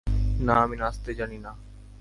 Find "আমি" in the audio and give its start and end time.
0.55-0.75